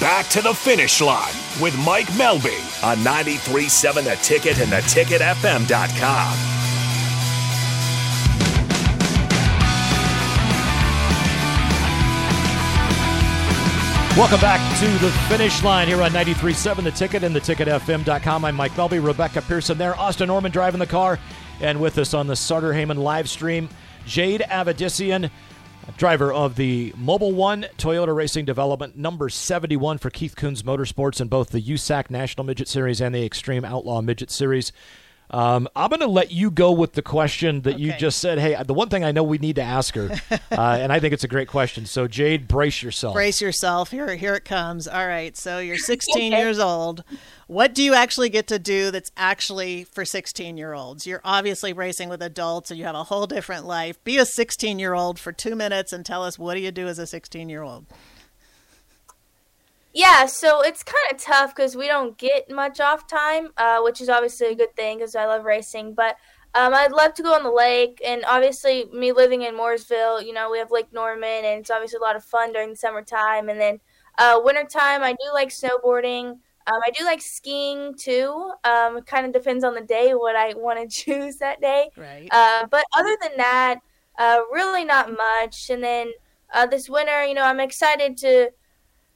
[0.00, 6.54] Back to the finish line with Mike Melby on 93.7 The Ticket and theticketfm.com.
[14.18, 18.44] Welcome back to the finish line here on 93.7 The Ticket and theticketfm.com.
[18.44, 21.20] I'm Mike Melby, Rebecca Pearson there, Austin Norman driving the car,
[21.60, 23.68] and with us on the Sutter Heyman live stream,
[24.06, 25.30] Jade Avedisian,
[25.96, 31.28] driver of the Mobil 1 Toyota Racing Development, number 71 for Keith Kunz Motorsports in
[31.28, 34.72] both the USAC National Midget Series and the Extreme Outlaw Midget Series.
[35.30, 38.38] Um, I'm going to let you go with the question that you just said.
[38.38, 40.10] Hey, the one thing I know we need to ask her,
[40.52, 41.86] uh, and I think it's a great question.
[41.86, 43.14] So, Jade, brace yourself.
[43.14, 43.90] Brace yourself.
[43.90, 44.86] Here, here it comes.
[44.86, 45.36] All right.
[45.36, 47.04] So you're 16 years old.
[47.46, 51.06] What do you actually get to do that's actually for 16 year olds?
[51.06, 54.02] You're obviously racing with adults, and you have a whole different life.
[54.04, 56.86] Be a 16 year old for two minutes and tell us what do you do
[56.86, 57.86] as a 16 year old?
[59.94, 64.00] Yeah, so it's kind of tough because we don't get much off time, uh, which
[64.00, 65.94] is obviously a good thing because I love racing.
[65.94, 66.16] But
[66.52, 70.32] um, I'd love to go on the lake, and obviously, me living in Mooresville, you
[70.32, 73.48] know, we have Lake Norman, and it's obviously a lot of fun during the summertime.
[73.48, 73.80] And then
[74.18, 76.38] uh, wintertime, I do like snowboarding.
[76.66, 78.52] Um, I do like skiing too.
[78.64, 81.90] Um, it kind of depends on the day what I want to choose that day.
[81.96, 82.28] Right.
[82.32, 83.80] Uh, but other than that,
[84.18, 85.70] uh, really not much.
[85.70, 86.12] And then
[86.52, 88.50] uh, this winter, you know, I'm excited to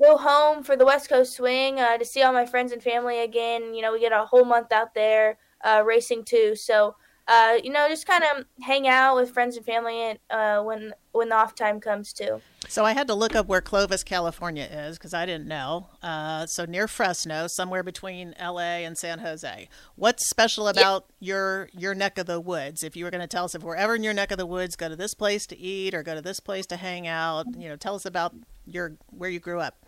[0.01, 3.21] go home for the West Coast Swing uh, to see all my friends and family
[3.21, 3.75] again.
[3.75, 6.55] You know, we get a whole month out there uh, racing too.
[6.55, 6.97] So,
[7.27, 11.29] uh, you know, just kind of hang out with friends and family uh, when when
[11.29, 12.41] the off time comes too.
[12.69, 15.89] So I had to look up where Clovis, California is because I didn't know.
[16.03, 18.85] Uh, so near Fresno, somewhere between L.A.
[18.85, 19.69] and San Jose.
[19.97, 22.83] What's special about your your neck of the woods?
[22.83, 24.47] If you were going to tell us if we're ever in your neck of the
[24.47, 27.47] woods, go to this place to eat or go to this place to hang out.
[27.59, 29.85] You know, tell us about your where you grew up.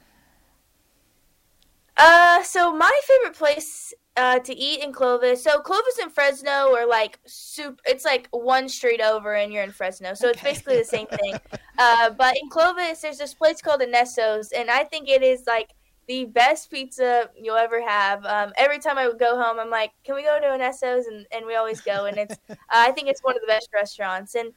[2.00, 5.42] Uh, so my favorite place uh, to eat in Clovis.
[5.42, 7.80] So Clovis and Fresno are like soup.
[7.86, 10.14] It's like one street over, and you're in Fresno.
[10.14, 11.34] So it's basically the same thing.
[11.78, 15.70] uh, but in Clovis, there's this place called Anesso's, and I think it is like
[16.08, 18.24] the best pizza you'll ever have.
[18.24, 21.26] Um, every time I would go home, I'm like, "Can we go to Anesso's?" And
[21.32, 22.36] and we always go, and it's.
[22.50, 24.34] uh, I think it's one of the best restaurants.
[24.34, 24.52] And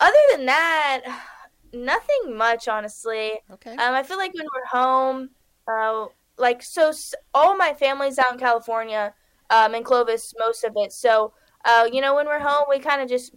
[0.00, 1.02] other than that,
[1.72, 3.40] nothing much, honestly.
[3.52, 3.72] Okay.
[3.72, 5.30] Um, I feel like when we're home,
[5.66, 6.06] uh,
[6.38, 6.92] like so,
[7.34, 9.14] all my family's out in California,
[9.50, 10.92] um, in Clovis, most of it.
[10.92, 11.32] So,
[11.64, 13.34] uh, you know, when we're home, we kind of just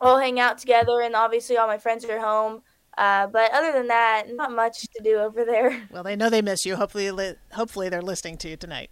[0.00, 2.62] all hang out together, and obviously all my friends are home.
[2.98, 5.86] Uh, but other than that, not much to do over there.
[5.90, 6.76] Well, they know they miss you.
[6.76, 8.90] Hopefully, li- hopefully they're listening to you tonight.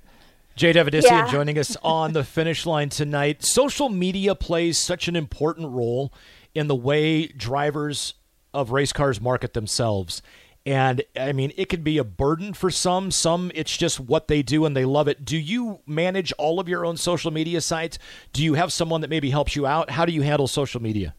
[0.57, 1.31] Jade Avedisian Yeah.
[1.31, 3.43] joining us on the finish line tonight.
[3.45, 6.13] Social media plays such an important role
[6.55, 8.15] in the way drivers
[8.55, 10.23] of race cars market themselves.
[10.69, 13.11] And I mean, it can be a burden for some.
[13.11, 15.25] Some, it's just what they do and they love it.
[15.25, 17.99] Do you manage all of your own social media sites?
[18.35, 19.89] Do you have someone that maybe helps you out?
[19.89, 21.15] How do you handle social media?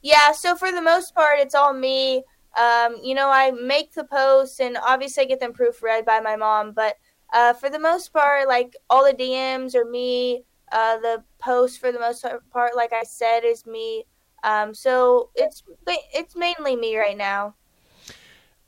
[0.00, 2.22] Yeah, so for the most part, it's all me.
[2.56, 6.36] Um, you know, I make the posts, and obviously I get them proofread by my
[6.36, 6.70] mom.
[6.70, 6.96] But
[7.32, 10.44] uh, for the most part, like all the DMs are me.
[10.70, 14.04] Uh, the post for the most part, like I said, is me.
[14.44, 17.56] Um, so it's it's mainly me right now.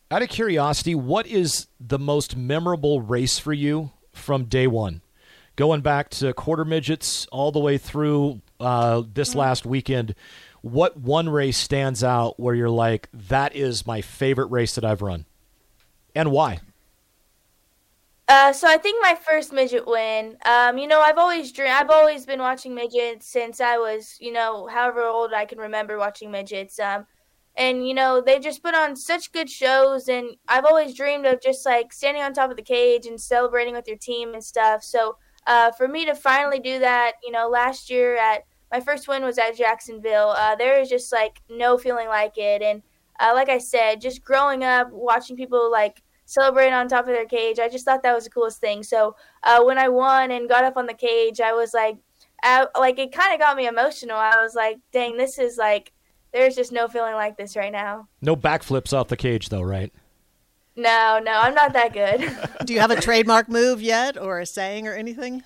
[0.08, 5.00] Out of curiosity, what is the most memorable race for you from day one?
[5.56, 10.14] Going back to quarter midgets all the way through uh, this last weekend,
[10.62, 15.02] what one race stands out where you're like, that is my favorite race that I've
[15.02, 15.24] run?
[16.14, 16.60] And why?
[18.28, 20.36] Uh, so I think my first midget win.
[20.44, 21.72] Um, you know, I've always dream.
[21.72, 25.98] I've always been watching midgets since I was, you know, however old I can remember
[25.98, 26.78] watching midgets.
[26.78, 27.06] Um,
[27.56, 31.40] and you know, they just put on such good shows, and I've always dreamed of
[31.40, 34.82] just like standing on top of the cage and celebrating with your team and stuff.
[34.82, 39.08] So, uh, for me to finally do that, you know, last year at my first
[39.08, 40.34] win was at Jacksonville.
[40.36, 42.82] Uh, there is just like no feeling like it, and
[43.20, 47.24] uh, like I said, just growing up watching people like celebrate on top of their
[47.24, 47.58] cage.
[47.58, 48.82] I just thought that was the coolest thing.
[48.82, 51.96] So uh, when I won and got up on the cage, I was like,
[52.42, 54.16] I, like it kind of got me emotional.
[54.16, 55.92] I was like, dang, this is like,
[56.36, 58.08] there's just no feeling like this right now.
[58.20, 59.90] No backflips off the cage, though, right?
[60.76, 62.30] No, no, I'm not that good.
[62.66, 65.42] Do you have a trademark move yet, or a saying, or anything?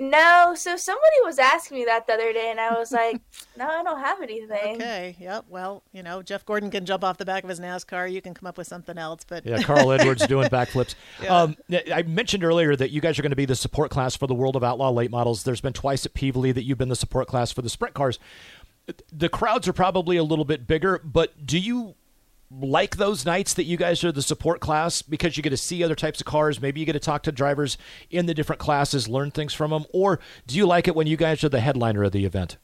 [0.00, 3.20] no, so somebody was asking me that the other day, and I was like,
[3.58, 4.76] no, I don't have anything.
[4.76, 5.14] Okay.
[5.20, 5.44] Yep.
[5.50, 8.10] Well, you know, Jeff Gordon can jump off the back of his NASCAR.
[8.10, 10.94] You can come up with something else, but Yeah, Carl Edwards doing backflips.
[11.28, 11.54] Um,
[11.92, 14.34] I mentioned earlier that you guys are going to be the support class for the
[14.34, 15.42] World of Outlaw late models.
[15.42, 18.18] There's been twice at Pevely that you've been the support class for the sprint cars.
[19.12, 21.94] The crowds are probably a little bit bigger, but do you
[22.50, 25.84] like those nights that you guys are the support class because you get to see
[25.84, 26.60] other types of cars?
[26.60, 27.78] Maybe you get to talk to drivers
[28.10, 31.16] in the different classes, learn things from them, or do you like it when you
[31.16, 32.56] guys are the headliner of the event?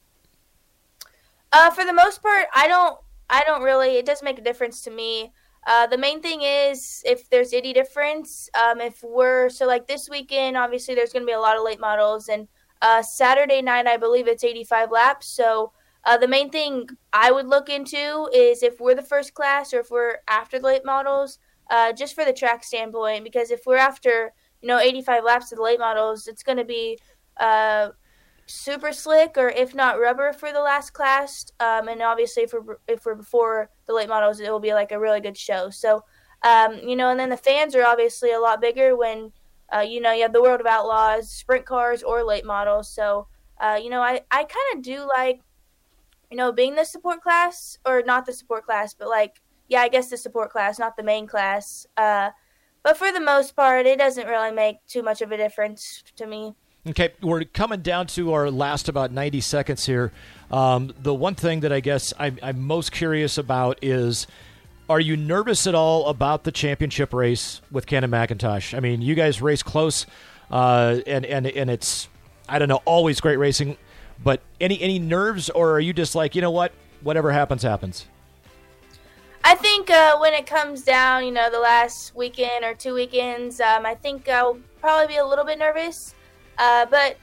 [1.53, 2.99] Uh, for the most part, I don't.
[3.29, 3.97] I don't really.
[3.97, 5.33] It doesn't make a difference to me.
[5.67, 8.49] Uh, the main thing is if there's any difference.
[8.55, 11.65] Um, if we're so like this weekend, obviously there's going to be a lot of
[11.65, 12.47] late models, and
[12.83, 15.27] uh, Saturday night I believe it's 85 laps.
[15.27, 15.73] So
[16.07, 19.81] uh, the main thing I would look into is if we're the first class or
[19.81, 23.25] if we're after the late models, uh, just for the track standpoint.
[23.25, 24.33] Because if we're after
[24.63, 26.99] you know 85 laps of the late models, it's going to be
[27.39, 27.89] uh,
[28.47, 31.47] super slick or if not rubber for the last class.
[31.59, 34.93] Um, and obviously, if we're, if we're before the late models, it will be like
[34.93, 35.71] a really good show.
[35.71, 36.05] So,
[36.45, 39.33] um, you know, and then the fans are obviously a lot bigger when,
[39.75, 42.89] uh, you know, you have the World of Outlaws, sprint cars, or late models.
[42.89, 43.27] So,
[43.61, 45.41] uh, you know, I, I kind of do like,
[46.31, 49.89] you know, being the support class or not the support class, but like, yeah, I
[49.89, 51.87] guess the support class, not the main class.
[51.97, 52.31] Uh,
[52.83, 56.27] but for the most part, it doesn't really make too much of a difference to
[56.27, 56.55] me.
[56.89, 60.13] Okay, we're coming down to our last about 90 seconds here.
[60.53, 64.29] Um, the one thing that I guess I'm, I'm, most curious about is
[64.89, 68.77] are you nervous at all about the championship race with and McIntosh?
[68.77, 70.07] I mean, you guys race close,
[70.49, 72.09] uh, and, and, and it's,
[72.49, 73.77] I don't know, always great racing,
[74.23, 76.73] but any, any nerves, or are you just like, you know what,
[77.03, 78.07] whatever happens, happens?
[79.45, 83.61] I think uh, when it comes down, you know, the last weekend or two weekends,
[83.61, 86.15] um, I think I'll probably be a little bit nervous.
[86.59, 87.17] Uh, but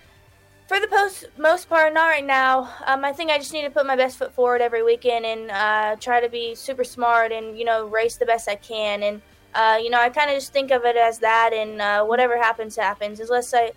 [0.68, 2.74] for the post, most part, not right now.
[2.86, 5.52] Um, I think I just need to put my best foot forward every weekend and
[5.52, 9.04] uh, try to be super smart and you know race the best I can.
[9.04, 9.22] And
[9.54, 12.38] uh, you know, I kind of just think of it as that, and uh, whatever
[12.38, 13.20] happens, happens.
[13.20, 13.72] Unless I,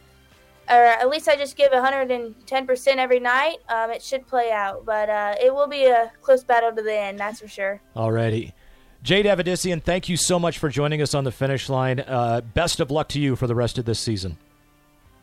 [0.69, 4.85] or at least I just give 110% every night, um, it should play out.
[4.85, 7.81] But uh, it will be a close battle to the end, that's for sure.
[7.95, 8.53] Alrighty.
[9.03, 12.01] Jade Avedisian, thank you so much for joining us on the finish line.
[12.01, 14.37] Uh, best of luck to you for the rest of this season.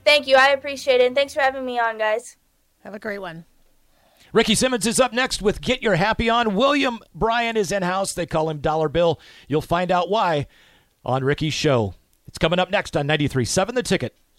[0.05, 0.35] Thank you.
[0.37, 1.07] I appreciate it.
[1.07, 2.37] And thanks for having me on, guys.
[2.83, 3.45] Have a great one.
[4.31, 6.55] Ricky Simmons is up next with Get Your Happy On.
[6.55, 8.13] William Bryan is in house.
[8.13, 9.19] They call him Dollar Bill.
[9.47, 10.47] You'll find out why
[11.05, 11.93] on Ricky's show.
[12.27, 14.15] It's coming up next on 93.7 The Ticket.